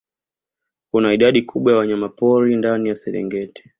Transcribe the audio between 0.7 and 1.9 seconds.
Kuna idadi kubwa ya